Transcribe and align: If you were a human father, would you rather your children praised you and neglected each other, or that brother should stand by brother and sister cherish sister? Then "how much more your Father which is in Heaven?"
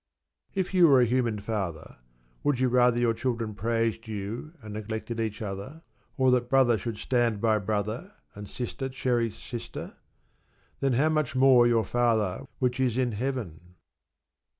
If 0.55 0.73
you 0.73 0.87
were 0.87 0.99
a 0.99 1.05
human 1.05 1.37
father, 1.39 1.99
would 2.43 2.59
you 2.59 2.69
rather 2.69 2.99
your 2.99 3.13
children 3.13 3.53
praised 3.53 4.07
you 4.07 4.55
and 4.59 4.73
neglected 4.73 5.19
each 5.19 5.43
other, 5.43 5.83
or 6.17 6.31
that 6.31 6.49
brother 6.49 6.75
should 6.79 6.97
stand 6.97 7.39
by 7.39 7.59
brother 7.59 8.13
and 8.33 8.49
sister 8.49 8.89
cherish 8.89 9.47
sister? 9.51 9.97
Then 10.79 10.93
"how 10.93 11.09
much 11.09 11.35
more 11.35 11.67
your 11.67 11.85
Father 11.85 12.47
which 12.57 12.79
is 12.79 12.97
in 12.97 13.11
Heaven?" 13.11 13.75